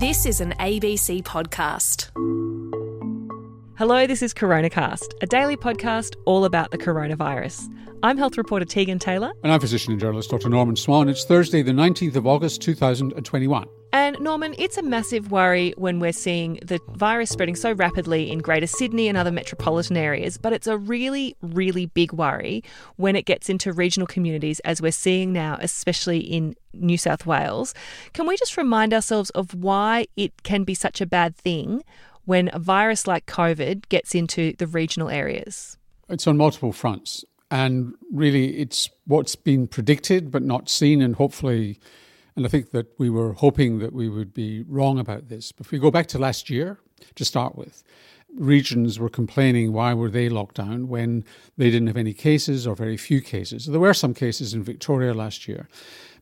This 0.00 0.24
is 0.24 0.40
an 0.40 0.52
ABC 0.52 1.22
podcast. 1.24 2.08
Hello, 3.76 4.06
this 4.06 4.22
is 4.22 4.32
CoronaCast, 4.32 5.12
a 5.20 5.26
daily 5.26 5.58
podcast 5.58 6.16
all 6.24 6.46
about 6.46 6.70
the 6.70 6.78
coronavirus. 6.78 7.68
I'm 8.02 8.16
health 8.16 8.38
reporter 8.38 8.64
Tegan 8.64 8.98
Taylor. 8.98 9.30
And 9.42 9.52
I'm 9.52 9.60
physician 9.60 9.92
and 9.92 10.00
journalist 10.00 10.30
Dr. 10.30 10.48
Norman 10.48 10.76
Swan. 10.76 11.10
It's 11.10 11.26
Thursday, 11.26 11.60
the 11.60 11.72
19th 11.72 12.16
of 12.16 12.26
August, 12.26 12.62
2021. 12.62 13.68
And 13.92 14.20
Norman, 14.20 14.54
it's 14.56 14.78
a 14.78 14.82
massive 14.82 15.32
worry 15.32 15.74
when 15.76 15.98
we're 15.98 16.12
seeing 16.12 16.60
the 16.64 16.78
virus 16.92 17.30
spreading 17.30 17.56
so 17.56 17.72
rapidly 17.72 18.30
in 18.30 18.38
Greater 18.38 18.68
Sydney 18.68 19.08
and 19.08 19.18
other 19.18 19.32
metropolitan 19.32 19.96
areas, 19.96 20.38
but 20.38 20.52
it's 20.52 20.68
a 20.68 20.78
really, 20.78 21.36
really 21.42 21.86
big 21.86 22.12
worry 22.12 22.62
when 22.96 23.16
it 23.16 23.24
gets 23.24 23.48
into 23.48 23.72
regional 23.72 24.06
communities, 24.06 24.60
as 24.60 24.80
we're 24.80 24.92
seeing 24.92 25.32
now, 25.32 25.58
especially 25.60 26.20
in 26.20 26.54
New 26.72 26.96
South 26.96 27.26
Wales. 27.26 27.74
Can 28.12 28.28
we 28.28 28.36
just 28.36 28.56
remind 28.56 28.94
ourselves 28.94 29.30
of 29.30 29.54
why 29.54 30.06
it 30.16 30.44
can 30.44 30.62
be 30.62 30.74
such 30.74 31.00
a 31.00 31.06
bad 31.06 31.34
thing 31.34 31.82
when 32.26 32.48
a 32.52 32.60
virus 32.60 33.08
like 33.08 33.26
COVID 33.26 33.88
gets 33.88 34.14
into 34.14 34.54
the 34.58 34.68
regional 34.68 35.08
areas? 35.08 35.76
It's 36.08 36.28
on 36.28 36.36
multiple 36.36 36.72
fronts. 36.72 37.24
And 37.50 37.94
really, 38.12 38.58
it's 38.58 38.88
what's 39.06 39.34
been 39.34 39.66
predicted 39.66 40.30
but 40.30 40.44
not 40.44 40.70
seen, 40.70 41.02
and 41.02 41.16
hopefully, 41.16 41.80
and 42.36 42.46
I 42.46 42.48
think 42.48 42.70
that 42.70 42.86
we 42.98 43.10
were 43.10 43.32
hoping 43.32 43.78
that 43.78 43.92
we 43.92 44.08
would 44.08 44.32
be 44.32 44.64
wrong 44.68 44.98
about 44.98 45.28
this. 45.28 45.52
But 45.52 45.66
if 45.66 45.72
we 45.72 45.78
go 45.78 45.90
back 45.90 46.06
to 46.08 46.18
last 46.18 46.50
year 46.50 46.78
to 47.14 47.24
start 47.24 47.56
with, 47.56 47.82
regions 48.36 48.98
were 48.98 49.08
complaining 49.08 49.72
why 49.72 49.94
were 49.94 50.10
they 50.10 50.28
locked 50.28 50.56
down 50.56 50.88
when 50.88 51.24
they 51.56 51.70
didn't 51.70 51.88
have 51.88 51.96
any 51.96 52.12
cases 52.12 52.66
or 52.66 52.74
very 52.74 52.96
few 52.96 53.20
cases. 53.20 53.66
There 53.66 53.80
were 53.80 53.94
some 53.94 54.14
cases 54.14 54.54
in 54.54 54.62
Victoria 54.62 55.14
last 55.14 55.48
year, 55.48 55.68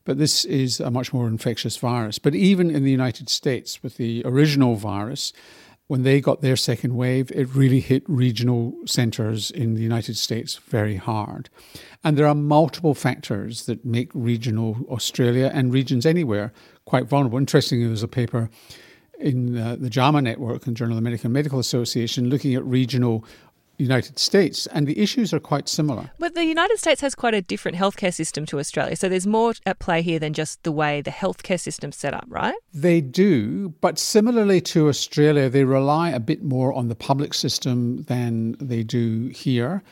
but 0.04 0.18
this 0.18 0.44
is 0.44 0.80
a 0.80 0.90
much 0.90 1.12
more 1.12 1.26
infectious 1.26 1.76
virus. 1.76 2.18
But 2.18 2.34
even 2.34 2.70
in 2.70 2.84
the 2.84 2.90
United 2.90 3.28
States, 3.28 3.82
with 3.82 3.96
the 3.96 4.22
original 4.24 4.76
virus, 4.76 5.32
when 5.88 6.02
they 6.02 6.20
got 6.20 6.42
their 6.42 6.56
second 6.56 6.94
wave, 6.94 7.32
it 7.34 7.48
really 7.54 7.80
hit 7.80 8.02
regional 8.06 8.74
centres 8.84 9.50
in 9.50 9.74
the 9.74 9.82
United 9.82 10.16
States 10.16 10.56
very 10.56 10.96
hard. 10.96 11.48
And 12.04 12.16
there 12.16 12.26
are 12.26 12.34
multiple 12.34 12.94
factors 12.94 13.66
that 13.66 13.84
make 13.84 14.10
regional 14.14 14.76
Australia 14.90 15.50
and 15.52 15.72
regions 15.72 16.06
anywhere 16.06 16.52
quite 16.84 17.06
vulnerable. 17.06 17.38
Interestingly, 17.38 17.86
there's 17.86 18.02
a 18.02 18.08
paper 18.08 18.50
in 19.18 19.56
uh, 19.56 19.76
the 19.80 19.90
JAMA 19.90 20.22
network 20.22 20.66
and 20.66 20.76
Journal 20.76 20.96
of 20.96 21.02
the 21.02 21.08
American 21.08 21.32
Medical 21.32 21.58
Association 21.58 22.28
looking 22.28 22.54
at 22.54 22.64
regional 22.64 23.24
United 23.78 24.18
States, 24.18 24.66
and 24.68 24.86
the 24.86 24.98
issues 24.98 25.32
are 25.32 25.40
quite 25.40 25.68
similar. 25.68 26.10
But 26.18 26.34
the 26.34 26.44
United 26.44 26.78
States 26.78 27.00
has 27.00 27.14
quite 27.14 27.34
a 27.34 27.42
different 27.42 27.76
healthcare 27.76 28.12
system 28.12 28.44
to 28.46 28.58
Australia, 28.58 28.96
so 28.96 29.08
there's 29.08 29.26
more 29.26 29.54
at 29.66 29.78
play 29.78 30.02
here 30.02 30.18
than 30.18 30.32
just 30.32 30.62
the 30.64 30.72
way 30.72 31.00
the 31.00 31.10
healthcare 31.10 31.60
system's 31.60 31.96
set 31.96 32.12
up, 32.12 32.26
right? 32.28 32.56
They 32.74 33.00
do, 33.00 33.70
but 33.80 33.98
similarly 33.98 34.60
to 34.62 34.88
Australia, 34.88 35.48
they 35.48 35.64
rely 35.64 36.10
a 36.10 36.20
bit 36.20 36.42
more 36.42 36.72
on 36.72 36.88
the 36.88 36.94
public 36.94 37.34
system 37.34 38.02
than 38.04 38.56
they 38.60 38.82
do 38.82 39.28
here. 39.28 39.82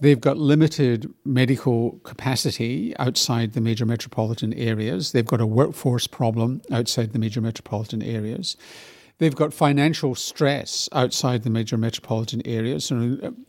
They've 0.00 0.20
got 0.20 0.38
limited 0.38 1.12
medical 1.24 1.98
capacity 2.04 2.96
outside 2.98 3.52
the 3.52 3.60
major 3.60 3.84
metropolitan 3.84 4.54
areas. 4.54 5.10
They've 5.10 5.26
got 5.26 5.40
a 5.40 5.46
workforce 5.46 6.06
problem 6.06 6.62
outside 6.70 7.12
the 7.12 7.18
major 7.18 7.40
metropolitan 7.40 8.02
areas. 8.02 8.56
They've 9.18 9.34
got 9.34 9.52
financial 9.52 10.14
stress 10.14 10.88
outside 10.92 11.42
the 11.42 11.50
major 11.50 11.76
metropolitan 11.76 12.40
areas. 12.46 12.84
So, 12.86 12.96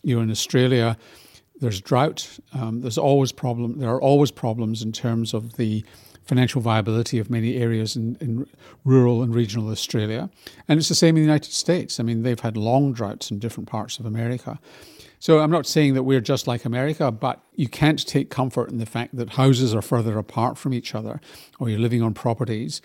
you 0.03 0.15
know, 0.15 0.21
in 0.21 0.31
Australia, 0.31 0.97
there's 1.59 1.79
drought. 1.79 2.39
Um, 2.53 2.81
there's 2.81 2.97
always 2.97 3.31
problem. 3.31 3.79
There 3.79 3.89
are 3.89 4.01
always 4.01 4.31
problems 4.31 4.81
in 4.81 4.91
terms 4.91 5.33
of 5.33 5.57
the 5.57 5.85
financial 6.23 6.61
viability 6.61 7.17
of 7.17 7.29
many 7.29 7.57
areas 7.57 7.95
in, 7.95 8.15
in, 8.21 8.47
rural 8.85 9.23
and 9.23 9.33
regional 9.33 9.69
Australia. 9.69 10.29
And 10.67 10.79
it's 10.79 10.87
the 10.87 10.95
same 10.95 11.17
in 11.17 11.23
the 11.23 11.27
United 11.27 11.51
States. 11.51 11.99
I 11.99 12.03
mean, 12.03 12.21
they've 12.21 12.39
had 12.39 12.55
long 12.55 12.93
droughts 12.93 13.31
in 13.31 13.39
different 13.39 13.67
parts 13.67 13.99
of 13.99 14.05
America. 14.05 14.59
So 15.19 15.39
I'm 15.39 15.51
not 15.51 15.65
saying 15.65 15.95
that 15.95 16.03
we're 16.03 16.21
just 16.21 16.47
like 16.47 16.65
America, 16.65 17.11
but 17.11 17.41
you 17.55 17.67
can't 17.67 18.05
take 18.07 18.29
comfort 18.29 18.69
in 18.69 18.77
the 18.77 18.85
fact 18.85 19.15
that 19.17 19.31
houses 19.31 19.75
are 19.75 19.81
further 19.81 20.17
apart 20.17 20.57
from 20.57 20.73
each 20.73 20.95
other 20.95 21.19
or 21.59 21.67
you're 21.67 21.79
living 21.79 22.01
on 22.01 22.13
properties 22.13 22.81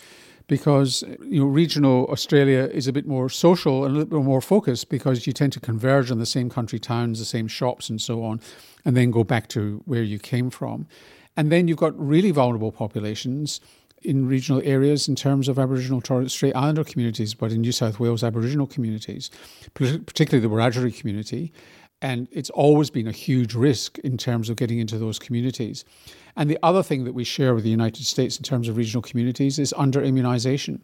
because 0.47 1.03
eh, 1.03 1.17
you 1.23 1.41
know 1.41 1.47
regional 1.47 2.07
Australia 2.07 2.69
is 2.73 2.87
a 2.87 2.93
bit 2.93 3.07
more 3.07 3.29
social 3.29 3.85
and 3.85 3.95
a 3.95 3.99
little 3.99 4.19
bit 4.19 4.25
more 4.25 4.41
focused 4.41 4.89
because 4.89 5.27
you 5.27 5.33
tend 5.33 5.53
to 5.53 5.61
converge 5.61 6.11
on 6.11 6.19
the 6.19 6.27
same 6.27 6.51
country 6.51 6.79
towns, 6.79 7.19
the 7.19 7.25
same 7.25 7.49
shops, 7.49 7.89
and 7.89 8.01
so 8.01 8.25
on, 8.25 8.41
and 8.85 8.97
then 8.97 9.11
go 9.11 9.25
back 9.25 9.49
to 9.49 9.83
where 9.87 10.03
you 10.03 10.19
came 10.19 10.51
from. 10.51 10.87
And 11.37 11.51
then 11.51 11.67
you've 11.67 11.79
got 11.79 11.99
really 11.99 12.31
vulnerable 12.31 12.71
populations 12.71 13.61
in 14.03 14.29
regional 14.29 14.61
areas 14.65 15.09
in 15.09 15.17
terms 15.17 15.49
of 15.49 15.59
Aboriginal 15.59 16.01
Torres 16.01 16.33
Strait 16.33 16.55
Islander 16.55 16.85
communities, 16.85 17.35
but 17.35 17.51
in 17.51 17.63
New 17.63 17.73
South 17.73 17.99
Wales, 17.99 18.23
Aboriginal 18.23 18.67
communities, 18.67 19.31
particularly 19.73 20.47
the 20.47 20.55
Wiradjuri 20.55 20.97
community. 20.97 21.53
And 22.05 22.29
it's 22.33 22.51
always 22.51 22.91
been 22.91 23.09
a 23.09 23.13
huge 23.13 23.55
risk 23.55 23.99
in 24.01 24.19
terms 24.19 24.51
of 24.51 24.57
getting 24.57 24.79
into 24.79 24.99
those 24.99 25.19
communities. 25.19 25.87
And 26.37 26.51
the 26.51 26.59
other 26.63 26.83
thing 26.83 27.05
that 27.05 27.15
we 27.15 27.25
share 27.25 27.55
with 27.55 27.65
the 27.65 27.71
United 27.71 28.05
States 28.05 28.37
in 28.37 28.43
terms 28.43 28.69
of 28.69 28.77
regional 28.77 29.01
communities 29.01 29.59
is 29.59 29.73
under 29.79 30.03
immunization. 30.03 30.83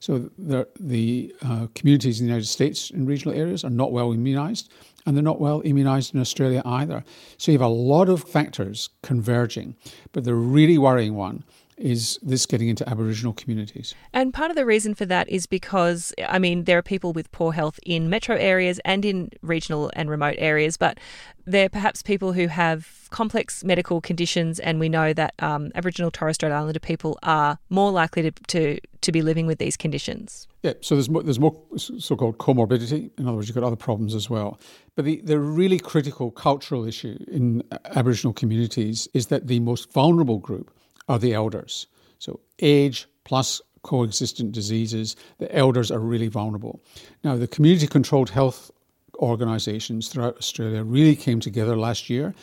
So 0.00 0.30
the, 0.38 0.66
the 0.80 1.34
uh, 1.42 1.66
communities 1.74 2.20
in 2.20 2.26
the 2.26 2.30
United 2.30 2.48
States 2.48 2.88
in 2.88 3.04
regional 3.04 3.36
areas 3.36 3.64
are 3.64 3.70
not 3.70 3.92
well 3.92 4.12
immunized, 4.12 4.72
and 5.04 5.14
they're 5.14 5.22
not 5.22 5.42
well 5.42 5.60
immunized 5.62 6.14
in 6.14 6.20
Australia 6.22 6.62
either. 6.64 7.04
So 7.36 7.52
you 7.52 7.58
have 7.58 7.66
a 7.66 7.74
lot 7.94 8.08
of 8.08 8.24
factors 8.24 8.88
converging. 9.02 9.76
But 10.12 10.24
the 10.24 10.34
really 10.34 10.78
worrying 10.78 11.16
one 11.16 11.44
is 11.76 12.18
this 12.22 12.46
getting 12.46 12.68
into 12.68 12.88
Aboriginal 12.88 13.32
communities. 13.32 13.94
And 14.12 14.32
part 14.32 14.50
of 14.50 14.56
the 14.56 14.66
reason 14.66 14.94
for 14.94 15.06
that 15.06 15.28
is 15.28 15.46
because, 15.46 16.12
I 16.28 16.38
mean, 16.38 16.64
there 16.64 16.78
are 16.78 16.82
people 16.82 17.12
with 17.12 17.30
poor 17.32 17.52
health 17.52 17.78
in 17.84 18.08
metro 18.08 18.36
areas 18.36 18.80
and 18.84 19.04
in 19.04 19.30
regional 19.42 19.90
and 19.94 20.08
remote 20.10 20.36
areas, 20.38 20.76
but 20.76 20.98
they're 21.44 21.68
perhaps 21.68 22.02
people 22.02 22.32
who 22.32 22.46
have 22.46 23.08
complex 23.10 23.64
medical 23.64 24.00
conditions, 24.00 24.60
and 24.60 24.78
we 24.78 24.88
know 24.88 25.12
that 25.12 25.34
um, 25.40 25.72
Aboriginal 25.74 26.10
Torres 26.10 26.36
Strait 26.36 26.52
Islander 26.52 26.78
people 26.78 27.18
are 27.22 27.58
more 27.68 27.90
likely 27.90 28.22
to, 28.22 28.30
to, 28.30 28.78
to 29.00 29.12
be 29.12 29.22
living 29.22 29.46
with 29.46 29.58
these 29.58 29.76
conditions. 29.76 30.46
Yeah, 30.62 30.74
so 30.80 30.94
there's 30.94 31.10
more, 31.10 31.22
there's 31.22 31.40
more 31.40 31.60
so-called 31.76 32.38
comorbidity. 32.38 33.10
In 33.18 33.26
other 33.26 33.36
words, 33.36 33.48
you've 33.48 33.56
got 33.56 33.64
other 33.64 33.76
problems 33.76 34.14
as 34.14 34.30
well. 34.30 34.60
But 34.94 35.04
the, 35.04 35.20
the 35.22 35.40
really 35.40 35.80
critical 35.80 36.30
cultural 36.30 36.86
issue 36.86 37.18
in 37.26 37.64
Aboriginal 37.96 38.32
communities 38.32 39.08
is 39.12 39.26
that 39.26 39.48
the 39.48 39.58
most 39.58 39.92
vulnerable 39.92 40.38
group 40.38 40.70
are 41.12 41.18
the 41.18 41.34
elders. 41.34 41.86
So 42.18 42.40
age 42.60 43.06
plus 43.24 43.60
coexistent 43.82 44.52
diseases, 44.52 45.14
the 45.38 45.54
elders 45.54 45.90
are 45.90 45.98
really 45.98 46.28
vulnerable. 46.28 46.80
Now, 47.22 47.36
the 47.36 47.46
community 47.46 47.86
controlled 47.86 48.30
health 48.30 48.70
organisations 49.16 50.08
throughout 50.08 50.38
Australia 50.38 50.82
really 50.82 51.14
came 51.14 51.38
together 51.38 51.76
last 51.76 52.08
year 52.08 52.34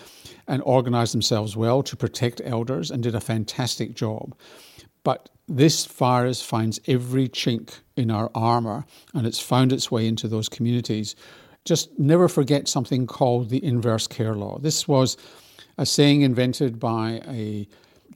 and 0.47 0.62
organised 0.62 1.13
themselves 1.13 1.58
well 1.58 1.81
to 1.81 1.96
protect 1.97 2.41
elders 2.46 2.91
and 2.91 3.02
did 3.02 3.16
a 3.16 3.19
fantastic 3.19 3.96
job. 3.96 4.35
But 5.03 5.29
this 5.47 5.88
virus 5.88 6.44
finds 6.44 6.79
every 6.88 7.28
chink 7.28 7.79
in 7.96 8.12
our 8.12 8.29
armour 8.35 8.85
and 9.16 9.25
it's 9.25 9.40
found 9.40 9.74
its 9.74 9.90
way 9.90 10.08
into 10.08 10.28
those 10.28 10.47
communities. 10.47 11.16
Just 11.66 11.97
never 11.97 12.28
forget 12.28 12.68
something 12.68 13.08
called 13.08 13.50
the 13.50 13.63
inverse 13.63 14.06
care 14.06 14.35
law. 14.35 14.59
This 14.59 14.88
was 14.88 15.18
a 15.79 15.88
saying 15.88 16.22
invented 16.22 16.79
by 16.79 17.22
a 17.28 17.68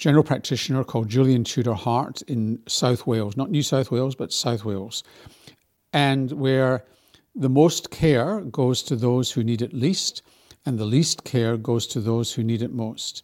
general 0.04 0.22
practitioner 0.22 0.84
called 0.84 1.08
Julian 1.08 1.46
Tudor 1.46 1.76
Hart 1.76 2.22
in 2.24 2.60
South 2.68 3.08
Wales, 3.08 3.38
not 3.38 3.50
New 3.50 3.64
South 3.64 3.90
Wales, 3.90 4.16
but 4.16 4.34
South 4.34 4.66
Wales, 4.66 5.02
and 5.94 6.30
where 6.34 6.84
the 7.34 7.48
most 7.48 7.90
care 7.90 8.42
goes 8.42 8.84
to 8.84 8.98
those 8.98 9.32
who 9.32 9.46
need 9.46 9.62
it 9.62 9.74
least, 9.74 10.22
and 10.66 10.78
the 10.78 10.84
least 10.84 11.24
care 11.24 11.56
goes 11.56 11.88
to 11.88 12.02
those 12.02 12.34
who 12.34 12.44
need 12.44 12.62
it 12.62 12.74
most. 12.74 13.24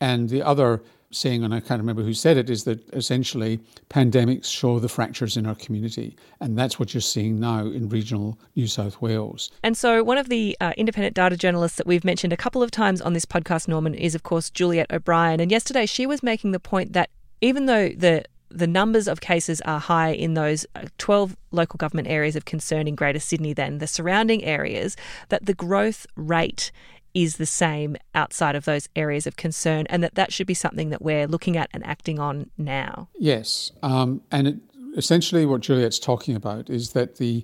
And 0.00 0.30
the 0.30 0.40
other 0.40 0.82
saying, 1.16 1.42
and 1.42 1.54
I 1.54 1.60
can't 1.60 1.80
remember 1.80 2.02
who 2.02 2.14
said 2.14 2.36
it, 2.36 2.50
is 2.50 2.64
that 2.64 2.88
essentially 2.92 3.60
pandemics 3.90 4.46
show 4.46 4.78
the 4.78 4.88
fractures 4.88 5.36
in 5.36 5.46
our 5.46 5.54
community. 5.54 6.16
And 6.40 6.56
that's 6.58 6.78
what 6.78 6.94
you're 6.94 7.00
seeing 7.00 7.40
now 7.40 7.66
in 7.66 7.88
regional 7.88 8.38
New 8.54 8.66
South 8.66 9.00
Wales. 9.00 9.50
And 9.62 9.76
so, 9.76 10.02
one 10.04 10.18
of 10.18 10.28
the 10.28 10.56
uh, 10.60 10.72
independent 10.76 11.14
data 11.14 11.36
journalists 11.36 11.78
that 11.78 11.86
we've 11.86 12.04
mentioned 12.04 12.32
a 12.32 12.36
couple 12.36 12.62
of 12.62 12.70
times 12.70 13.00
on 13.00 13.12
this 13.12 13.24
podcast, 13.24 13.68
Norman, 13.68 13.94
is 13.94 14.14
of 14.14 14.22
course 14.22 14.50
Juliette 14.50 14.92
O'Brien. 14.92 15.40
And 15.40 15.50
yesterday 15.50 15.86
she 15.86 16.06
was 16.06 16.22
making 16.22 16.52
the 16.52 16.60
point 16.60 16.92
that 16.92 17.10
even 17.40 17.66
though 17.66 17.88
the 17.88 18.24
the 18.48 18.66
numbers 18.66 19.08
of 19.08 19.20
cases 19.20 19.60
are 19.62 19.80
high 19.80 20.10
in 20.10 20.34
those 20.34 20.64
uh, 20.74 20.84
12 20.98 21.36
local 21.50 21.78
government 21.78 22.08
areas 22.08 22.36
of 22.36 22.44
concern 22.44 22.86
in 22.86 22.94
Greater 22.94 23.18
Sydney 23.18 23.52
than 23.52 23.78
the 23.78 23.86
surrounding 23.86 24.44
areas, 24.44 24.96
that 25.28 25.46
the 25.46 25.54
growth 25.54 26.06
rate 26.16 26.70
is 27.16 27.38
the 27.38 27.46
same 27.46 27.96
outside 28.14 28.54
of 28.54 28.66
those 28.66 28.90
areas 28.94 29.26
of 29.26 29.36
concern, 29.36 29.86
and 29.88 30.04
that 30.04 30.14
that 30.16 30.34
should 30.34 30.46
be 30.46 30.54
something 30.54 30.90
that 30.90 31.00
we're 31.00 31.26
looking 31.26 31.56
at 31.56 31.70
and 31.72 31.84
acting 31.86 32.18
on 32.18 32.50
now. 32.58 33.08
Yes, 33.18 33.72
um, 33.82 34.20
and 34.30 34.46
it, 34.46 34.56
essentially 34.98 35.46
what 35.46 35.62
Juliette's 35.62 35.98
talking 35.98 36.36
about 36.36 36.68
is 36.68 36.92
that 36.92 37.16
the 37.16 37.42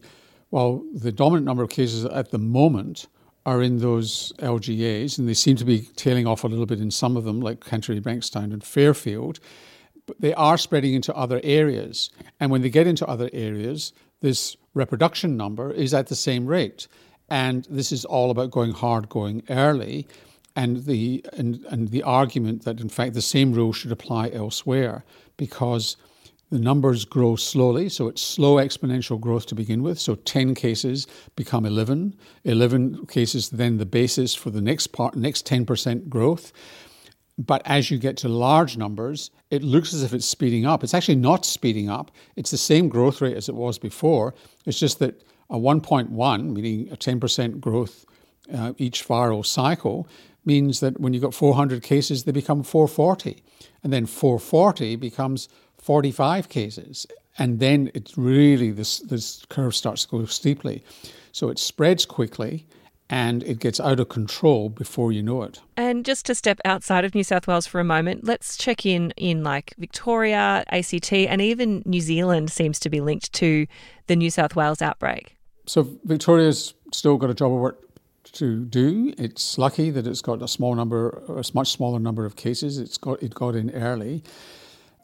while 0.50 0.84
the 0.92 1.10
dominant 1.10 1.46
number 1.46 1.62
of 1.62 1.70
cases 1.70 2.04
at 2.04 2.30
the 2.30 2.38
moment 2.38 3.06
are 3.46 3.62
in 3.62 3.78
those 3.78 4.34
LGAs, 4.40 5.18
and 5.18 5.26
they 5.26 5.34
seem 5.34 5.56
to 5.56 5.64
be 5.64 5.88
tailing 5.96 6.26
off 6.26 6.44
a 6.44 6.48
little 6.48 6.66
bit 6.66 6.78
in 6.78 6.90
some 6.90 7.16
of 7.16 7.24
them, 7.24 7.40
like 7.40 7.64
Canterbury, 7.64 8.02
Bankstown, 8.02 8.52
and 8.52 8.62
Fairfield. 8.62 9.40
But 10.06 10.20
they 10.20 10.34
are 10.34 10.58
spreading 10.58 10.92
into 10.92 11.16
other 11.16 11.40
areas. 11.42 12.10
And 12.38 12.50
when 12.50 12.60
they 12.60 12.68
get 12.68 12.86
into 12.86 13.06
other 13.06 13.30
areas, 13.32 13.94
this 14.20 14.56
reproduction 14.74 15.36
number 15.36 15.72
is 15.72 15.94
at 15.94 16.08
the 16.08 16.14
same 16.14 16.46
rate. 16.46 16.86
And 17.32 17.66
this 17.70 17.92
is 17.92 18.04
all 18.04 18.30
about 18.30 18.50
going 18.50 18.72
hard, 18.72 19.08
going 19.08 19.42
early, 19.48 20.06
and 20.54 20.84
the 20.84 21.24
and, 21.32 21.64
and 21.70 21.88
the 21.88 22.02
argument 22.02 22.66
that 22.66 22.78
in 22.78 22.90
fact 22.90 23.14
the 23.14 23.22
same 23.22 23.54
rule 23.54 23.72
should 23.72 23.90
apply 23.90 24.28
elsewhere 24.34 25.02
because 25.38 25.96
the 26.50 26.58
numbers 26.58 27.06
grow 27.06 27.36
slowly, 27.36 27.88
so 27.88 28.08
it's 28.08 28.20
slow 28.20 28.56
exponential 28.56 29.18
growth 29.18 29.46
to 29.46 29.54
begin 29.54 29.82
with. 29.82 29.98
So 29.98 30.16
10 30.16 30.54
cases 30.54 31.06
become 31.34 31.64
11. 31.64 32.14
11 32.44 33.06
cases 33.06 33.48
then 33.48 33.78
the 33.78 33.86
basis 33.86 34.34
for 34.34 34.50
the 34.50 34.60
next 34.60 34.88
part, 34.88 35.16
next 35.16 35.46
10% 35.46 36.10
growth. 36.10 36.52
But 37.38 37.62
as 37.64 37.90
you 37.90 37.96
get 37.96 38.18
to 38.18 38.28
large 38.28 38.76
numbers, 38.76 39.30
it 39.50 39.62
looks 39.62 39.94
as 39.94 40.02
if 40.02 40.12
it's 40.12 40.26
speeding 40.26 40.66
up. 40.66 40.84
It's 40.84 40.92
actually 40.92 41.16
not 41.16 41.46
speeding 41.46 41.88
up. 41.88 42.10
It's 42.36 42.50
the 42.50 42.58
same 42.58 42.90
growth 42.90 43.22
rate 43.22 43.38
as 43.38 43.48
it 43.48 43.54
was 43.54 43.78
before. 43.78 44.34
It's 44.66 44.78
just 44.78 44.98
that 44.98 45.22
a 45.52 45.56
1.1, 45.56 46.50
meaning 46.50 46.88
a 46.90 46.96
10% 46.96 47.60
growth 47.60 48.06
uh, 48.52 48.72
each 48.78 49.06
viral 49.06 49.44
cycle, 49.44 50.08
means 50.44 50.80
that 50.80 50.98
when 50.98 51.12
you've 51.12 51.22
got 51.22 51.34
400 51.34 51.82
cases, 51.82 52.24
they 52.24 52.32
become 52.32 52.62
440. 52.62 53.42
And 53.84 53.92
then 53.92 54.06
440 54.06 54.96
becomes 54.96 55.48
45 55.78 56.48
cases. 56.48 57.06
And 57.38 57.60
then 57.60 57.90
it's 57.94 58.16
really, 58.16 58.70
this, 58.70 58.98
this 59.00 59.44
curve 59.50 59.76
starts 59.76 60.04
to 60.04 60.10
go 60.10 60.24
steeply. 60.24 60.82
So 61.32 61.48
it 61.50 61.58
spreads 61.58 62.06
quickly 62.06 62.66
and 63.08 63.42
it 63.42 63.58
gets 63.58 63.78
out 63.78 64.00
of 64.00 64.08
control 64.08 64.70
before 64.70 65.12
you 65.12 65.22
know 65.22 65.42
it. 65.42 65.60
And 65.76 66.02
just 66.02 66.24
to 66.26 66.34
step 66.34 66.60
outside 66.64 67.04
of 67.04 67.14
New 67.14 67.24
South 67.24 67.46
Wales 67.46 67.66
for 67.66 67.78
a 67.78 67.84
moment, 67.84 68.24
let's 68.24 68.56
check 68.56 68.86
in 68.86 69.10
in 69.18 69.44
like 69.44 69.74
Victoria, 69.76 70.64
ACT, 70.68 71.12
and 71.12 71.42
even 71.42 71.82
New 71.84 72.00
Zealand 72.00 72.50
seems 72.50 72.78
to 72.80 72.88
be 72.88 73.02
linked 73.02 73.30
to 73.34 73.66
the 74.06 74.16
New 74.16 74.30
South 74.30 74.56
Wales 74.56 74.80
outbreak. 74.80 75.36
So 75.66 75.88
Victoria's 76.04 76.74
still 76.92 77.16
got 77.16 77.30
a 77.30 77.34
job 77.34 77.52
of 77.52 77.58
work 77.58 77.78
to 78.32 78.64
do. 78.64 79.12
It's 79.18 79.58
lucky 79.58 79.90
that 79.90 80.06
it's 80.06 80.22
got 80.22 80.42
a 80.42 80.48
small 80.48 80.74
number, 80.74 81.22
a 81.28 81.44
much 81.54 81.70
smaller 81.70 81.98
number 81.98 82.24
of 82.24 82.34
cases. 82.36 82.78
It's 82.78 82.98
got 82.98 83.22
it 83.22 83.34
got 83.34 83.54
in 83.54 83.70
early, 83.70 84.22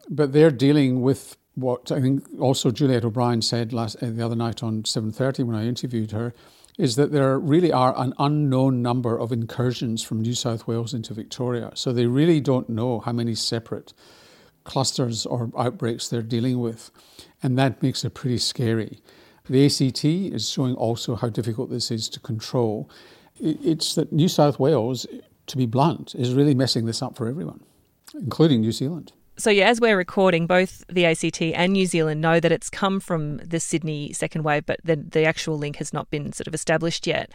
but 0.08 0.32
they're 0.32 0.50
dealing 0.50 1.02
with 1.02 1.36
what 1.54 1.92
I 1.92 2.00
think 2.00 2.24
also 2.40 2.70
Juliette 2.70 3.04
O'Brien 3.04 3.42
said 3.42 3.72
last 3.72 4.02
uh, 4.02 4.10
the 4.10 4.24
other 4.24 4.36
night 4.36 4.62
on 4.62 4.84
seven 4.84 5.12
thirty 5.12 5.42
when 5.42 5.56
I 5.56 5.66
interviewed 5.66 6.12
her, 6.12 6.32
is 6.78 6.96
that 6.96 7.12
there 7.12 7.38
really 7.38 7.72
are 7.72 7.98
an 7.98 8.14
unknown 8.18 8.80
number 8.80 9.18
of 9.18 9.32
incursions 9.32 10.02
from 10.02 10.22
New 10.22 10.34
South 10.34 10.66
Wales 10.66 10.94
into 10.94 11.14
Victoria. 11.14 11.72
So 11.74 11.92
they 11.92 12.06
really 12.06 12.40
don't 12.40 12.68
know 12.68 13.00
how 13.00 13.12
many 13.12 13.34
separate 13.34 13.92
clusters 14.64 15.26
or 15.26 15.50
outbreaks 15.58 16.08
they're 16.08 16.22
dealing 16.22 16.60
with, 16.60 16.90
and 17.42 17.58
that 17.58 17.82
makes 17.82 18.04
it 18.04 18.14
pretty 18.14 18.38
scary. 18.38 19.00
The 19.48 19.64
ACT 19.66 20.04
is 20.04 20.48
showing 20.48 20.74
also 20.74 21.16
how 21.16 21.28
difficult 21.28 21.70
this 21.70 21.90
is 21.90 22.08
to 22.10 22.20
control. 22.20 22.90
It's 23.40 23.94
that 23.94 24.12
New 24.12 24.28
South 24.28 24.58
Wales, 24.58 25.06
to 25.46 25.56
be 25.56 25.66
blunt, 25.66 26.14
is 26.14 26.34
really 26.34 26.54
messing 26.54 26.86
this 26.86 27.02
up 27.02 27.16
for 27.16 27.28
everyone, 27.28 27.60
including 28.14 28.60
New 28.60 28.72
Zealand. 28.72 29.12
So, 29.38 29.50
yeah, 29.50 29.68
as 29.68 29.80
we're 29.80 29.96
recording, 29.96 30.48
both 30.48 30.84
the 30.88 31.06
ACT 31.06 31.40
and 31.40 31.72
New 31.72 31.86
Zealand 31.86 32.20
know 32.20 32.40
that 32.40 32.50
it's 32.50 32.68
come 32.68 32.98
from 32.98 33.36
the 33.38 33.60
Sydney 33.60 34.12
second 34.12 34.42
wave, 34.42 34.66
but 34.66 34.80
the, 34.82 34.96
the 34.96 35.24
actual 35.24 35.56
link 35.56 35.76
has 35.76 35.92
not 35.92 36.10
been 36.10 36.32
sort 36.32 36.48
of 36.48 36.54
established 36.54 37.06
yet. 37.06 37.30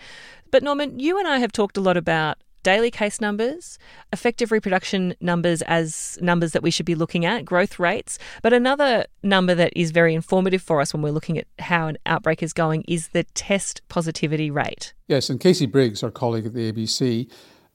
But, 0.51 0.63
Norman, 0.63 1.00
you 1.00 1.18
and 1.18 1.27
I 1.27 1.38
have 1.38 1.54
talked 1.54 1.77
a 1.77 1.81
lot 1.81 1.95
about 1.95 2.38
daily 2.63 2.89
case 2.89 3.21
numbers, 3.21 3.77
effective 4.12 4.51
reproduction 4.51 5.13
numbers 5.21 5.62
as 5.63 6.18
numbers 6.21 6.54
that 6.54 6.63
we 6.63 6.71
should 6.71 6.86
be 6.86 6.95
looking 6.95 7.25
at, 7.25 7.45
growth 7.45 7.80
rates. 7.80 8.18
But 8.42 8.54
another 8.54 9.06
number 9.21 9.54
that 9.56 9.74
is 9.75 9.92
very 9.92 10.15
informative 10.15 10.62
for 10.62 10.81
us 10.81 10.94
when 10.94 11.01
we're 11.01 11.12
looking 11.12 11.38
at 11.38 11.48
how 11.60 11.88
an 11.88 11.98
outbreak 12.06 12.42
is 12.42 12.54
going 12.54 12.83
is 12.88 13.10
the 13.10 13.24
test 13.24 13.81
positivity 13.89 14.50
rate. 14.50 14.94
Yes, 15.07 15.30
and 15.30 15.39
Casey 15.39 15.65
Briggs, 15.65 16.04
our 16.04 16.12
colleague 16.12 16.45
at 16.45 16.54
the 16.54 16.71
ABC, 16.71 17.30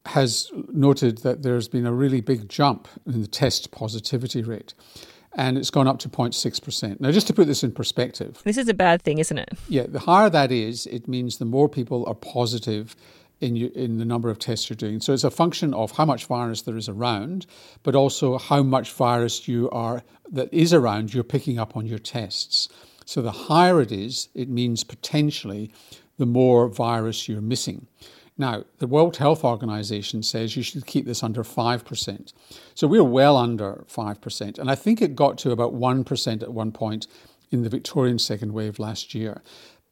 has 0.06 0.50
noted 0.72 1.18
that 1.18 1.42
there's 1.42 1.68
been 1.68 1.86
a 1.86 1.92
really 1.92 2.20
big 2.20 2.48
jump 2.48 2.88
in 3.06 3.20
the 3.20 3.28
test 3.28 3.70
positivity 3.70 4.42
rate 4.42 4.74
and 5.34 5.58
it's 5.58 5.70
gone 5.70 5.86
up 5.86 5.98
to 6.00 6.08
0.6%. 6.08 7.00
Now, 7.00 7.10
just 7.10 7.26
to 7.26 7.34
put 7.34 7.46
this 7.46 7.62
in 7.62 7.72
perspective, 7.72 8.40
this 8.44 8.56
is 8.56 8.68
a 8.68 8.74
bad 8.74 9.02
thing, 9.02 9.18
isn't 9.18 9.38
it? 9.38 9.50
Yeah, 9.68 9.86
the 9.86 10.00
higher 10.00 10.30
that 10.30 10.50
is, 10.50 10.86
it 10.86 11.06
means 11.06 11.38
the 11.38 11.44
more 11.44 11.68
people 11.68 12.04
are 12.06 12.14
positive 12.14 12.96
in, 13.40 13.56
you, 13.56 13.70
in 13.74 13.98
the 13.98 14.04
number 14.04 14.30
of 14.30 14.38
tests 14.38 14.68
you're 14.68 14.76
doing. 14.76 15.00
So 15.00 15.12
it's 15.12 15.24
a 15.24 15.30
function 15.30 15.74
of 15.74 15.92
how 15.92 16.04
much 16.04 16.26
virus 16.26 16.62
there 16.62 16.76
is 16.76 16.88
around, 16.88 17.46
but 17.82 17.94
also 17.94 18.38
how 18.38 18.62
much 18.62 18.92
virus 18.92 19.46
you 19.48 19.70
are 19.70 20.02
that 20.30 20.52
is 20.52 20.72
around 20.72 21.14
you're 21.14 21.24
picking 21.24 21.58
up 21.58 21.76
on 21.76 21.86
your 21.86 21.98
tests. 21.98 22.68
So 23.04 23.22
the 23.22 23.32
higher 23.32 23.80
it 23.80 23.92
is, 23.92 24.28
it 24.34 24.48
means 24.48 24.84
potentially 24.84 25.72
the 26.18 26.26
more 26.26 26.68
virus 26.68 27.28
you're 27.28 27.40
missing. 27.40 27.86
Now, 28.36 28.64
the 28.78 28.86
World 28.86 29.16
Health 29.16 29.44
Organization 29.44 30.22
says 30.22 30.56
you 30.56 30.62
should 30.62 30.86
keep 30.86 31.06
this 31.06 31.24
under 31.24 31.42
5%. 31.42 32.32
So 32.74 32.86
we're 32.86 33.02
well 33.02 33.36
under 33.36 33.84
5%. 33.88 34.58
And 34.58 34.70
I 34.70 34.76
think 34.76 35.02
it 35.02 35.16
got 35.16 35.38
to 35.38 35.50
about 35.50 35.74
1% 35.74 36.42
at 36.42 36.52
one 36.52 36.70
point 36.70 37.08
in 37.50 37.62
the 37.62 37.68
Victorian 37.68 38.18
second 38.18 38.52
wave 38.52 38.78
last 38.78 39.14
year. 39.14 39.42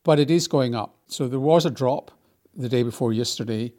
But 0.05 0.21
it 0.21 0.31
is 0.31 0.47
going 0.47 0.77
up. 0.77 0.97
So 1.09 1.27
there 1.27 1.41
was 1.41 1.67
a 1.67 1.71
drop 1.71 2.13
the 2.57 2.69
day 2.69 2.83
before 2.83 3.13
yesterday 3.13 3.73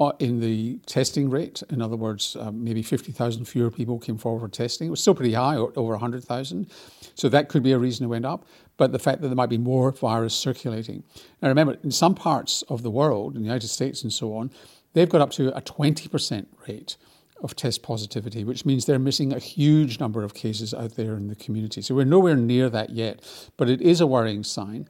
uh, 0.00 0.12
in 0.18 0.40
the 0.40 0.78
testing 0.86 1.30
rate. 1.30 1.62
In 1.70 1.80
other 1.80 1.96
words, 1.96 2.36
uh, 2.36 2.50
maybe 2.50 2.82
50,000 2.82 3.44
fewer 3.44 3.70
people 3.70 3.98
came 3.98 4.18
forward 4.18 4.40
for 4.40 4.48
testing. 4.48 4.88
It 4.88 4.90
was 4.90 5.00
still 5.00 5.14
pretty 5.14 5.34
high, 5.34 5.56
over 5.56 5.92
100,000. 5.92 6.70
So 7.14 7.28
that 7.28 7.48
could 7.48 7.62
be 7.62 7.72
a 7.72 7.78
reason 7.78 8.04
it 8.04 8.08
went 8.08 8.24
up. 8.24 8.44
But 8.76 8.92
the 8.92 8.98
fact 8.98 9.20
that 9.20 9.28
there 9.28 9.36
might 9.36 9.50
be 9.50 9.58
more 9.58 9.92
virus 9.92 10.34
circulating. 10.34 11.04
Now, 11.40 11.48
remember, 11.48 11.76
in 11.84 11.92
some 11.92 12.14
parts 12.14 12.62
of 12.62 12.82
the 12.82 12.90
world, 12.90 13.36
in 13.36 13.42
the 13.42 13.46
United 13.46 13.68
States 13.68 14.02
and 14.02 14.12
so 14.12 14.34
on, 14.36 14.50
they've 14.94 15.08
got 15.08 15.20
up 15.20 15.30
to 15.32 15.56
a 15.56 15.60
20% 15.62 16.46
rate 16.66 16.96
of 17.42 17.54
test 17.54 17.82
positivity, 17.82 18.42
which 18.42 18.64
means 18.64 18.86
they're 18.86 18.98
missing 18.98 19.32
a 19.32 19.38
huge 19.38 20.00
number 20.00 20.24
of 20.24 20.34
cases 20.34 20.72
out 20.72 20.96
there 20.96 21.14
in 21.14 21.28
the 21.28 21.34
community. 21.36 21.82
So 21.82 21.94
we're 21.94 22.04
nowhere 22.04 22.36
near 22.36 22.68
that 22.70 22.90
yet, 22.90 23.22
but 23.56 23.68
it 23.68 23.80
is 23.82 24.00
a 24.00 24.06
worrying 24.06 24.42
sign. 24.42 24.88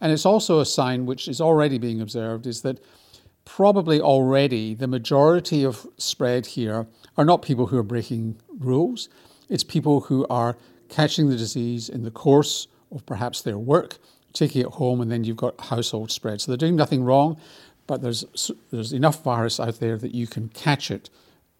And 0.00 0.12
it's 0.12 0.26
also 0.26 0.60
a 0.60 0.66
sign 0.66 1.06
which 1.06 1.28
is 1.28 1.40
already 1.40 1.78
being 1.78 2.00
observed 2.00 2.46
is 2.46 2.62
that 2.62 2.80
probably 3.44 4.00
already 4.00 4.74
the 4.74 4.86
majority 4.86 5.64
of 5.64 5.86
spread 5.96 6.46
here 6.46 6.86
are 7.16 7.24
not 7.24 7.42
people 7.42 7.66
who 7.68 7.78
are 7.78 7.82
breaking 7.82 8.36
rules. 8.58 9.08
It's 9.48 9.64
people 9.64 10.00
who 10.00 10.26
are 10.28 10.56
catching 10.88 11.28
the 11.28 11.36
disease 11.36 11.88
in 11.88 12.02
the 12.02 12.10
course 12.10 12.68
of 12.92 13.06
perhaps 13.06 13.42
their 13.42 13.58
work, 13.58 13.98
taking 14.32 14.62
it 14.62 14.68
home, 14.72 15.00
and 15.00 15.10
then 15.10 15.24
you've 15.24 15.36
got 15.36 15.60
household 15.60 16.10
spread. 16.10 16.40
So 16.40 16.50
they're 16.50 16.56
doing 16.56 16.76
nothing 16.76 17.04
wrong, 17.04 17.40
but 17.86 18.02
there's, 18.02 18.52
there's 18.70 18.92
enough 18.92 19.22
virus 19.22 19.58
out 19.58 19.80
there 19.80 19.96
that 19.96 20.14
you 20.14 20.26
can 20.26 20.48
catch 20.50 20.90
it 20.90 21.08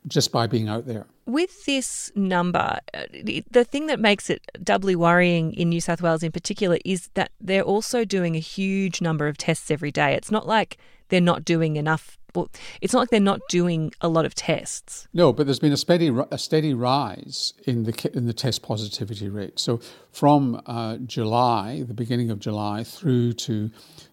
just 0.07 0.33
by 0.33 0.47
being 0.47 0.69
out 0.69 0.87
there. 0.87 1.07
With 1.27 1.65
this 1.65 2.13
number, 2.15 2.79
uh, 2.95 3.05
the 3.51 3.65
thing 3.65 3.87
that 3.87 3.99
makes 3.99 4.31
it 4.31 4.43
doubly 4.63 4.95
worrying 4.95 5.53
in 5.55 5.69
New 5.69 5.81
South 5.81 6.01
Wales 6.01 6.23
in 6.23 6.31
particular 6.33 6.79
is 6.85 7.09
that 7.15 7.33
they're 7.41 7.63
also 7.63 8.05
doing 8.05 8.37
a 8.37 8.41
huge 8.41 9.01
number 9.01 9.27
of 9.27 9.37
tests 9.37 9.71
every 9.71 9.91
day. 9.91 10.15
It's 10.15 10.31
not 10.31 10.47
like 10.47 10.79
they're 11.09 11.21
not 11.21 11.45
doing 11.45 11.77
enough. 11.77 12.19
Well, 12.35 12.51
it's 12.81 12.93
not 12.93 13.01
like 13.01 13.11
they're 13.11 13.21
not 13.21 13.41
doing 13.49 13.93
a 14.01 14.09
lot 14.09 14.27
of 14.27 14.35
tests. 14.35 15.09
No, 15.15 15.33
but 15.33 15.47
there's 15.47 15.59
been 15.59 15.73
a 15.73 15.77
steady 15.77 16.15
a 16.31 16.39
steady 16.39 16.75
rise 16.75 17.55
in 17.65 17.85
the 17.85 18.11
in 18.15 18.27
the 18.27 18.35
test 18.35 18.63
positivity 18.63 19.29
rate. 19.29 19.59
So 19.59 19.81
from 20.13 20.61
uh, 20.67 20.99
July, 20.99 21.83
the 21.83 21.95
beginning 21.95 22.31
of 22.31 22.39
July, 22.39 22.85
through 22.85 23.33
to 23.33 23.71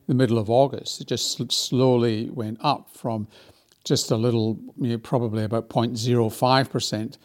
the 0.07 0.13
middle 0.13 0.37
of 0.37 0.49
August, 0.49 1.01
it 1.01 1.07
just 1.07 1.51
slowly 1.51 2.29
went 2.29 2.59
up 2.61 2.89
from 2.91 3.27
just 3.83 4.11
a 4.11 4.15
little, 4.15 4.57
you 4.79 4.89
know, 4.89 4.97
probably 4.97 5.43
about 5.43 5.69
0.05% 5.69 7.17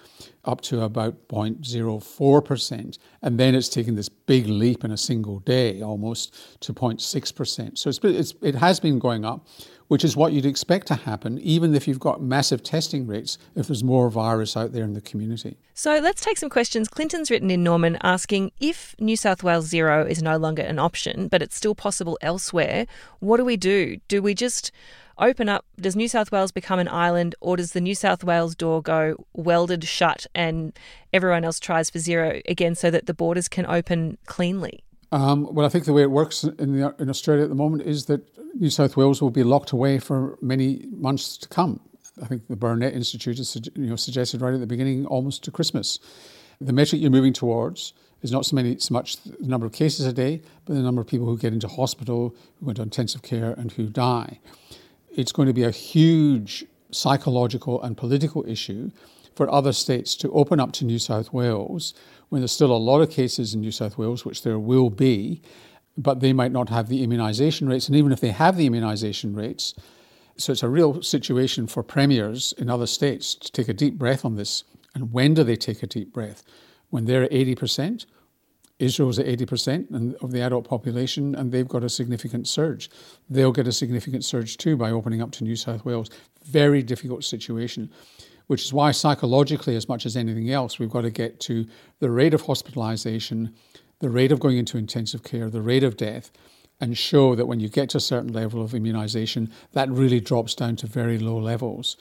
up 0.45 0.61
to 0.63 0.83
about 0.83 1.29
0.04%. 1.29 2.99
And 3.23 3.39
then 3.39 3.55
it's 3.55 3.69
taken 3.69 3.95
this 3.95 4.09
big 4.09 4.47
leap 4.49 4.85
in 4.85 4.91
a 4.91 4.97
single 4.97 5.39
day 5.41 5.83
almost 5.83 6.61
to 6.61 6.73
0.6%. 6.73 7.79
So 7.79 7.91
it's, 7.91 8.01
it's, 8.03 8.35
it 8.43 8.55
has 8.57 8.81
been 8.81 8.99
going 8.99 9.25
up, 9.25 9.47
which 9.87 10.05
is 10.05 10.17
what 10.17 10.33
you'd 10.33 10.47
expect 10.47 10.89
to 10.89 10.95
happen, 10.95 11.39
even 11.39 11.75
if 11.75 11.87
you've 11.87 12.01
got 12.01 12.23
massive 12.23 12.63
testing 12.63 13.07
rates, 13.07 13.39
if 13.55 13.69
there's 13.69 13.85
more 13.85 14.11
virus 14.11 14.57
out 14.57 14.73
there 14.73 14.85
in 14.85 14.95
the 14.95 15.01
community. 15.01 15.59
So 15.75 15.99
let's 15.99 16.23
take 16.23 16.39
some 16.39 16.51
questions. 16.51 16.89
Clinton's 16.89 17.31
written 17.31 17.51
in 17.51 17.63
Norman 17.63 17.99
asking 18.03 18.51
if 18.59 18.97
New 18.99 19.17
South 19.17 19.45
Wales 19.45 19.67
zero 19.67 20.05
is 20.05 20.23
no 20.23 20.39
longer 20.39 20.63
an 20.63 20.79
option, 20.81 21.29
but 21.29 21.41
it's 21.41 21.57
still 21.57 21.75
possible 21.75 22.19
elsewhere, 22.21 22.87
what 23.21 23.37
do 23.37 23.45
we 23.45 23.57
do? 23.57 23.99
Do 24.09 24.23
we 24.23 24.35
just 24.35 24.73
open 25.19 25.49
up, 25.49 25.65
does 25.81 25.97
New 25.97 26.09
South 26.09 26.33
Wales 26.33 26.53
become 26.53 26.79
an 26.79 26.89
island 26.89 27.35
or 27.41 27.57
does 27.57 27.73
the 27.73 27.81
New 27.81 27.95
South 27.95 28.25
Wales 28.25 28.55
door 28.55 28.83
go 28.83 29.17
welded 29.35 29.85
shut 29.85 30.27
and 30.35 30.79
everyone 31.13 31.45
else 31.45 31.61
tries 31.61 31.91
for 31.91 31.99
zero 31.99 32.41
again 32.49 32.75
so 32.75 32.91
that 32.91 33.07
the 33.07 33.15
borders 33.15 33.49
can 33.49 33.67
open 33.67 34.19
cleanly? 34.27 34.85
Um, 35.11 35.53
well, 35.55 35.65
I 35.65 35.69
think 35.69 35.85
the 35.87 35.93
way 35.93 36.03
it 36.03 36.11
works 36.11 36.45
in, 36.45 36.79
the, 36.79 36.95
in 36.99 37.09
Australia 37.09 37.45
at 37.45 37.49
the 37.49 37.55
moment 37.55 37.83
is 37.83 38.07
that 38.07 38.23
New 38.55 38.71
South 38.71 38.97
Wales 38.97 39.23
will 39.23 39.31
be 39.31 39.43
locked 39.43 39.73
away 39.73 39.99
for 39.99 40.39
many 40.43 40.85
months 40.91 41.37
to 41.39 41.49
come. 41.49 41.81
I 42.23 42.27
think 42.27 42.49
the 42.49 42.57
Burnet 42.57 42.95
Institute 42.95 43.39
has 43.39 43.57
you 43.75 43.87
know, 43.87 43.97
suggested 43.97 44.41
right 44.41 44.53
at 44.53 44.61
the 44.61 44.67
beginning, 44.67 45.07
almost 45.07 45.45
to 45.45 45.51
Christmas. 45.51 45.99
The 46.61 46.73
metric 46.73 47.01
you're 47.01 47.11
moving 47.11 47.33
towards 47.33 47.93
is 48.23 48.33
not 48.33 48.45
so, 48.45 48.57
many, 48.57 48.79
so 48.79 48.93
much 48.93 49.17
the 49.23 49.47
number 49.47 49.67
of 49.67 49.73
cases 49.73 50.05
a 50.05 50.13
day, 50.13 50.43
but 50.65 50.75
the 50.75 50.83
number 50.83 51.01
of 51.01 51.07
people 51.07 51.27
who 51.27 51.39
get 51.39 51.53
into 51.53 51.69
hospital, 51.69 52.35
who 52.59 52.67
go 52.67 52.71
into 52.71 52.83
intensive 52.83 53.23
care, 53.23 53.53
and 53.53 53.73
who 53.73 53.87
die. 53.87 54.41
It's 55.19 55.33
going 55.33 55.49
to 55.49 55.53
be 55.53 55.65
a 55.65 55.73
huge 55.73 56.65
psychological 56.93 57.83
and 57.83 57.97
political 57.97 58.49
issue 58.49 58.93
for 59.35 59.51
other 59.53 59.73
states 59.73 60.15
to 60.15 60.31
open 60.31 60.61
up 60.61 60.71
to 60.75 60.85
New 60.85 61.01
South 61.01 61.33
Wales 61.33 61.93
when 62.29 62.41
there's 62.41 62.53
still 62.53 62.71
a 62.71 62.79
lot 62.79 63.01
of 63.01 63.11
cases 63.11 63.53
in 63.53 63.61
New 63.61 63.73
South 63.73 63.99
Wales, 63.99 64.25
which 64.25 64.45
there 64.45 64.61
will 64.61 64.91
be, 64.91 65.43
but 65.97 66.21
they 66.21 66.33
might 66.33 66.53
not 66.53 66.69
have 66.69 66.89
the 66.89 67.05
immunisation 67.05 67.69
rates. 67.69 67.89
And 67.89 67.97
even 67.97 68.13
if 68.13 68.21
they 68.21 68.31
have 68.31 68.57
the 68.57 68.71
immunisation 68.71 69.37
rates, 69.37 69.75
so 70.37 70.53
it's 70.53 70.63
a 70.63 70.69
real 70.69 71.03
situation 71.03 71.67
for 71.67 71.83
premiers 71.83 72.55
in 72.57 72.71
other 72.71 72.87
states 72.87 73.35
to 73.35 73.51
take 73.51 73.69
a 73.69 73.75
deep 73.75 73.99
breath 73.99 74.25
on 74.25 74.37
this. 74.37 74.63
And 74.95 75.13
when 75.13 75.35
do 75.35 75.43
they 75.43 75.57
take 75.57 75.83
a 75.83 75.89
deep 75.89 76.13
breath? 76.13 76.45
When 76.91 77.07
they're 77.07 77.25
at 77.25 77.33
80%? 77.33 78.07
Israel's 78.79 79.19
at 79.19 79.27
80% 79.27 80.23
of 80.23 80.31
the 80.31 80.41
adult 80.41 80.69
population, 80.69 81.35
and 81.35 81.51
they've 81.51 81.67
got 81.67 81.83
a 81.83 81.89
significant 81.89 82.47
surge. 82.47 82.89
They'll 83.29 83.53
get 83.53 83.67
a 83.67 83.73
significant 83.73 84.25
surge 84.25 84.57
too 84.57 84.77
by 84.77 84.91
opening 84.91 85.21
up 85.21 85.33
to 85.33 85.45
New 85.45 85.57
South 85.57 85.85
Wales. 85.85 86.11
Very 86.45 86.83
difficult 86.83 87.25
situation, 87.25 87.91
which 88.47 88.63
is 88.63 88.73
why 88.73 88.93
psychologically, 88.93 89.75
as 89.75 89.89
much 89.89 90.07
as 90.07 90.17
anything 90.17 90.51
else, 90.51 90.79
we've 90.79 90.91
got 90.91 91.03
to 91.03 91.11
get 91.11 91.41
to 91.41 91.67
the 91.99 92.11
rate 92.11 92.35
of 92.35 92.43
hospitalization, 92.43 93.55
the 93.99 94.11
rate 94.11 94.31
of 94.31 94.39
going 94.39 94.59
into 94.59 94.79
intensive 94.79 95.25
care, 95.25 95.51
the 95.51 95.63
rate 95.63 95.83
of 95.83 95.97
death, 95.97 96.31
and 96.81 96.97
show 96.97 97.35
that 97.35 97.47
when 97.47 97.59
you 97.59 97.69
get 97.69 97.91
to 97.91 97.99
a 97.99 98.01
certain 98.01 98.33
level 98.33 98.63
of 98.63 98.75
immunization, 98.75 99.51
that 99.73 99.91
really 99.91 100.21
drops 100.21 100.55
down 100.55 100.77
to 100.77 100.87
very 100.87 101.19
low 101.19 101.37
levels. 101.37 101.97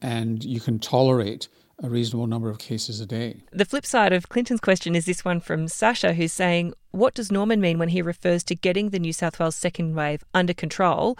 And 0.00 0.44
you 0.44 0.60
can 0.60 0.78
tolerate 0.78 1.48
a 1.82 1.90
reasonable 1.90 2.26
number 2.26 2.48
of 2.48 2.58
cases 2.58 3.00
a 3.00 3.06
day. 3.06 3.42
The 3.50 3.64
flip 3.64 3.84
side 3.84 4.12
of 4.12 4.28
Clinton's 4.28 4.60
question 4.60 4.94
is 4.94 5.06
this 5.06 5.24
one 5.24 5.40
from 5.40 5.68
Sasha, 5.68 6.14
who's 6.14 6.32
saying, 6.32 6.74
What 6.92 7.14
does 7.14 7.32
Norman 7.32 7.60
mean 7.60 7.78
when 7.78 7.88
he 7.88 8.02
refers 8.02 8.44
to 8.44 8.54
getting 8.54 8.90
the 8.90 8.98
New 8.98 9.12
South 9.12 9.38
Wales 9.38 9.56
second 9.56 9.94
wave 9.94 10.22
under 10.32 10.54
control? 10.54 11.18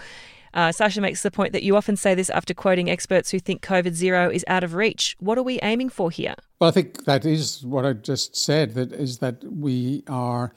Uh, 0.55 0.71
Sasha 0.71 1.01
makes 1.01 1.23
the 1.23 1.31
point 1.31 1.53
that 1.53 1.63
you 1.63 1.77
often 1.77 1.97
say 1.97 2.15
this 2.15 2.29
after 2.31 2.53
quoting 2.53 2.91
experts 2.91 3.31
who 3.31 3.39
think 3.39 3.63
COVID 3.63 3.95
zero 3.95 4.31
is 4.31 4.45
out 4.47 4.63
of 4.63 4.75
reach. 4.75 5.17
What 5.19 5.39
are 5.39 5.43
we 5.43 5.59
aiming 5.63 5.89
for 5.89 6.11
here? 6.11 6.35
Well, 6.61 6.69
I 6.69 6.73
think 6.73 7.05
that 7.07 7.25
is 7.25 7.65
what 7.65 7.87
I 7.87 7.95
just 7.95 8.37
said. 8.37 8.75
That 8.75 8.93
is 8.93 9.19
that 9.19 9.43
we 9.45 10.05
are 10.09 10.53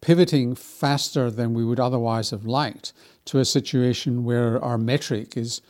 pivoting 0.00 0.54
faster 0.54 1.30
than 1.30 1.54
we 1.54 1.64
would 1.64 1.80
otherwise 1.80 2.30
have 2.30 2.44
liked 2.44 2.92
to 3.26 3.38
a 3.38 3.44
situation 3.44 4.24
where 4.24 4.62
our 4.62 4.78
metric 4.78 5.36
is 5.36 5.62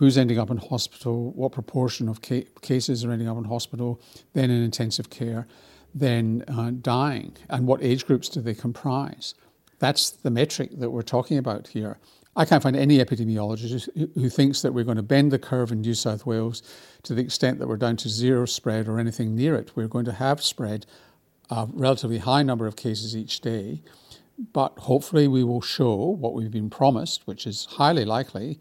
who's 0.00 0.16
ending 0.16 0.38
up 0.38 0.50
in 0.50 0.56
hospital, 0.56 1.30
what 1.32 1.52
proportion 1.52 2.08
of 2.08 2.22
ca- 2.22 2.46
cases 2.62 3.04
are 3.04 3.12
ending 3.12 3.28
up 3.28 3.36
in 3.36 3.44
hospital, 3.44 4.00
then 4.32 4.50
in 4.50 4.62
intensive 4.62 5.10
care, 5.10 5.46
then 5.94 6.42
uh, 6.48 6.70
dying, 6.80 7.36
and 7.50 7.66
what 7.66 7.82
age 7.82 8.06
groups 8.06 8.30
do 8.30 8.40
they 8.40 8.54
comprise. 8.54 9.34
That's 9.78 10.08
the 10.08 10.30
metric 10.30 10.70
that 10.78 10.88
we're 10.88 11.02
talking 11.02 11.36
about 11.36 11.68
here. 11.68 11.98
I 12.34 12.46
can't 12.46 12.62
find 12.62 12.76
any 12.76 12.96
epidemiologist 12.96 13.90
who 14.14 14.30
thinks 14.30 14.62
that 14.62 14.72
we're 14.72 14.84
going 14.84 14.96
to 14.96 15.02
bend 15.02 15.32
the 15.32 15.38
curve 15.38 15.70
in 15.70 15.82
New 15.82 15.92
South 15.92 16.24
Wales 16.24 16.62
to 17.02 17.14
the 17.14 17.20
extent 17.20 17.58
that 17.58 17.68
we're 17.68 17.76
down 17.76 17.98
to 17.98 18.08
zero 18.08 18.46
spread 18.46 18.88
or 18.88 18.98
anything 18.98 19.36
near 19.36 19.54
it. 19.54 19.72
We're 19.74 19.86
going 19.86 20.06
to 20.06 20.12
have 20.12 20.42
spread 20.42 20.86
a 21.50 21.68
relatively 21.70 22.18
high 22.18 22.42
number 22.42 22.66
of 22.66 22.74
cases 22.74 23.14
each 23.14 23.42
day, 23.42 23.82
but 24.54 24.78
hopefully 24.78 25.28
we 25.28 25.44
will 25.44 25.60
show 25.60 25.94
what 25.94 26.32
we've 26.32 26.50
been 26.50 26.70
promised, 26.70 27.26
which 27.26 27.46
is 27.46 27.66
highly 27.66 28.06
likely, 28.06 28.58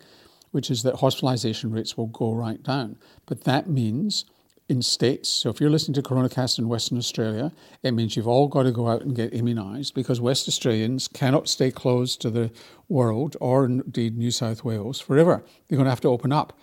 which 0.52 0.70
is 0.72 0.84
that 0.84 0.96
hospitalization 0.96 1.72
rates 1.72 1.98
will 1.98 2.08
go 2.08 2.34
right 2.34 2.62
down. 2.64 2.98
But 3.26 3.44
that 3.44 3.70
means 3.70 4.26
in 4.70 4.82
states, 4.84 5.28
so 5.28 5.50
if 5.50 5.60
you're 5.60 5.70
listening 5.70 5.96
to 5.96 6.02
CoronaCast 6.02 6.60
in 6.60 6.70
Western 6.70 6.98
Australia, 6.98 7.52
it 7.82 7.92
means 7.92 8.16
you've 8.16 8.28
all 8.28 8.48
got 8.48 8.64
to 8.64 8.72
go 8.72 8.88
out 8.88 9.02
and 9.02 9.16
get 9.16 9.34
immunised 9.34 9.96
because 9.96 10.22
West 10.22 10.48
Australians 10.48 11.08
cannot 11.08 11.50
stay 11.50 11.72
closed 11.72 12.22
to 12.22 12.30
the 12.30 12.52
world 12.88 13.36
or 13.42 13.66
indeed 13.66 14.16
New 14.16 14.30
South 14.30 14.64
Wales 14.64 15.00
forever. 15.00 15.44
They're 15.68 15.78
going 15.78 15.86
to 15.86 15.92
have 15.92 16.02
to 16.02 16.10
open 16.10 16.32
up 16.32 16.58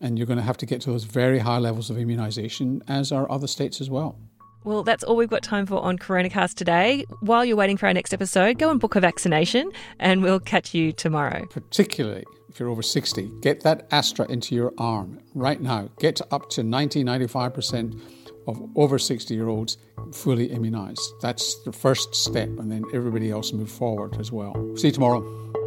and 0.00 0.18
you're 0.18 0.26
going 0.26 0.38
to 0.38 0.44
have 0.44 0.56
to 0.58 0.66
get 0.66 0.80
to 0.82 0.90
those 0.90 1.04
very 1.04 1.38
high 1.38 1.58
levels 1.58 1.90
of 1.90 1.96
immunisation, 1.96 2.82
as 2.88 3.12
are 3.12 3.30
other 3.30 3.46
states 3.46 3.80
as 3.80 3.88
well. 3.88 4.18
Well, 4.64 4.82
that's 4.82 5.04
all 5.04 5.14
we've 5.14 5.28
got 5.28 5.42
time 5.42 5.66
for 5.66 5.80
on 5.80 5.98
CoronaCast 5.98 6.54
today. 6.54 7.04
While 7.20 7.44
you're 7.44 7.56
waiting 7.56 7.76
for 7.76 7.86
our 7.86 7.92
next 7.92 8.12
episode, 8.12 8.58
go 8.58 8.70
and 8.70 8.80
book 8.80 8.96
a 8.96 9.00
vaccination, 9.00 9.70
and 10.00 10.22
we'll 10.22 10.40
catch 10.40 10.74
you 10.74 10.90
tomorrow. 10.92 11.46
Particularly 11.46 12.24
if 12.54 12.60
you're 12.60 12.68
over 12.68 12.82
60, 12.82 13.32
get 13.40 13.62
that 13.62 13.88
Astra 13.90 14.30
into 14.30 14.54
your 14.54 14.72
arm 14.78 15.18
right 15.34 15.60
now. 15.60 15.88
Get 15.98 16.20
up 16.30 16.50
to 16.50 16.62
90 16.62 17.02
95% 17.02 18.00
of 18.46 18.70
over 18.76 18.96
60 18.96 19.34
year 19.34 19.48
olds 19.48 19.76
fully 20.12 20.46
immunized. 20.52 21.02
That's 21.20 21.60
the 21.64 21.72
first 21.72 22.14
step, 22.14 22.48
and 22.48 22.70
then 22.70 22.84
everybody 22.94 23.32
else 23.32 23.52
move 23.52 23.72
forward 23.72 24.20
as 24.20 24.30
well. 24.30 24.54
See 24.76 24.88
you 24.88 24.92
tomorrow. 24.92 25.63